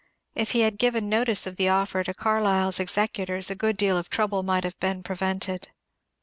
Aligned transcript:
If 0.33 0.53
he 0.53 0.61
had 0.61 0.79
given 0.79 1.07
notice 1.09 1.45
of 1.45 1.57
the 1.57 1.69
offer 1.69 2.03
to 2.03 2.15
Carlyle's 2.15 2.79
executors 2.79 3.51
a 3.51 3.55
good 3.55 3.77
deal 3.77 3.97
of 3.97 4.09
trouble 4.09 4.41
might 4.41 4.63
have 4.63 4.79
been 4.79 5.03
prevented. 5.03 5.67